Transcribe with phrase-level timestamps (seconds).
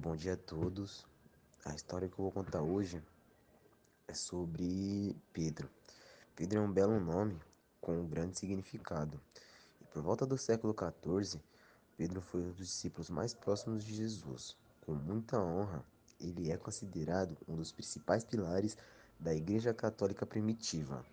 [0.00, 1.06] bom dia a todos.
[1.62, 3.02] A história que eu vou contar hoje
[4.08, 5.68] é sobre Pedro.
[6.34, 7.38] Pedro é um belo nome
[7.82, 9.20] com um grande significado.
[9.78, 11.38] E por volta do século XIV,
[11.98, 14.56] Pedro foi um dos discípulos mais próximos de Jesus.
[14.86, 15.84] Com muita honra,
[16.18, 18.78] ele é considerado um dos principais pilares
[19.18, 21.04] da Igreja Católica primitiva.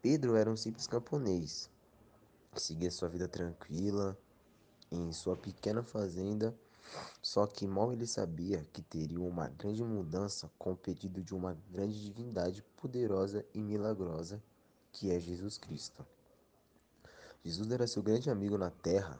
[0.00, 1.70] Pedro era um simples camponês
[2.54, 4.16] que seguia sua vida tranquila
[4.90, 6.56] em sua pequena fazenda
[7.22, 11.56] só que mal ele sabia que teria uma grande mudança com o pedido de uma
[11.70, 14.42] grande divindade poderosa e milagrosa,
[14.92, 16.06] que é Jesus Cristo.
[17.44, 19.18] Jesus era seu grande amigo na terra.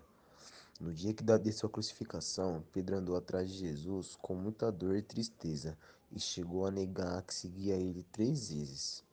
[0.81, 4.97] No dia que da de sua crucificação, Pedro andou atrás de Jesus com muita dor
[4.97, 5.77] e tristeza
[6.11, 9.05] e chegou a negar que seguia ele três vezes.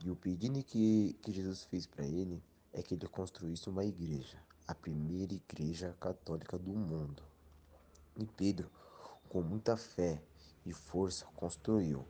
[0.00, 4.38] E o pedido que, que Jesus fez para ele é que ele construísse uma igreja,
[4.66, 7.22] a primeira igreja católica do mundo.
[8.16, 8.70] E Pedro,
[9.28, 10.22] com muita fé
[10.64, 12.04] e força, construiu.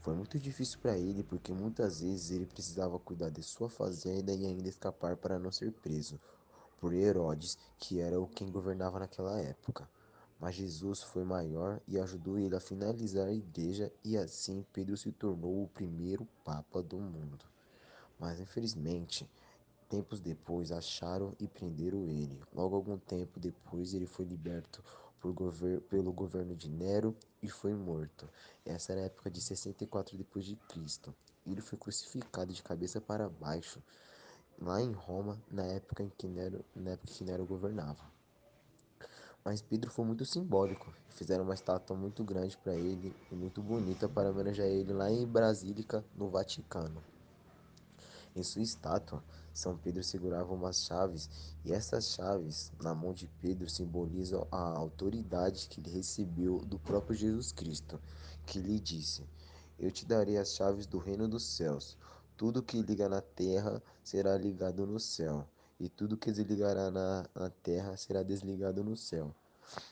[0.00, 4.46] Foi muito difícil para ele porque muitas vezes ele precisava cuidar de sua fazenda e
[4.46, 6.18] ainda escapar para não ser preso
[6.80, 9.86] por Herodes, que era o quem governava naquela época.
[10.40, 15.12] Mas Jesus foi maior e ajudou ele a finalizar a igreja e assim Pedro se
[15.12, 17.44] tornou o primeiro papa do mundo.
[18.18, 19.28] Mas infelizmente,
[19.90, 22.40] tempos depois acharam e prenderam ele.
[22.54, 24.82] Logo algum tempo depois ele foi liberto
[25.28, 28.26] gover pelo governo de Nero e foi morto.
[28.64, 31.14] Essa era a época de 64 depois de Cristo.
[31.46, 33.82] Ele foi crucificado de cabeça para baixo
[34.58, 38.02] lá em Roma na época em que Nero, na época que Nero governava.
[39.44, 40.92] Mas Pedro foi muito simbólico.
[41.08, 45.26] Fizeram uma estátua muito grande para ele e muito bonita para homenagear ele lá em
[45.26, 47.02] Brasílica, no Vaticano.
[48.36, 51.28] Em sua estátua, São Pedro segurava umas chaves
[51.64, 57.16] e essas chaves na mão de Pedro simbolizam a autoridade que ele recebeu do próprio
[57.16, 58.00] Jesus Cristo,
[58.46, 59.24] que lhe disse:
[59.78, 61.96] Eu te darei as chaves do reino dos céus.
[62.36, 65.46] Tudo que liga na terra será ligado no céu,
[65.78, 69.34] e tudo que desligará na, na terra será desligado no céu.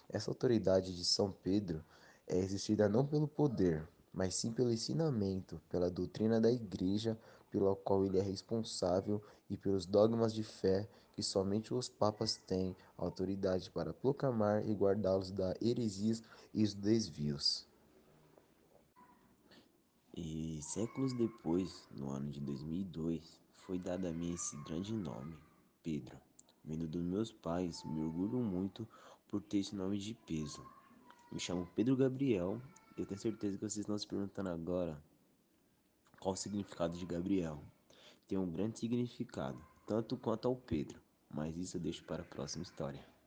[0.09, 1.85] Essa autoridade de São Pedro
[2.27, 7.19] é exercida não pelo poder, mas sim pelo ensinamento, pela doutrina da igreja,
[7.51, 12.77] pela qual ele é responsável e pelos dogmas de fé que somente os papas têm
[12.97, 16.23] autoridade para proclamar e guardá-los da heresias
[16.55, 17.67] e dos desvios.
[20.17, 25.37] E séculos depois, no ano de 2002, foi dado a mim esse grande nome,
[25.83, 26.17] Pedro.
[26.65, 28.87] Vindo dos meus pais, me orgulho muito
[29.29, 30.65] por ter esse nome de peso.
[31.33, 32.61] Me chamo Pedro Gabriel
[32.99, 35.01] eu tenho certeza que vocês estão se perguntando agora
[36.21, 37.63] qual o significado de Gabriel.
[38.27, 42.63] Tem um grande significado, tanto quanto ao Pedro, mas isso eu deixo para a próxima
[42.63, 43.18] história.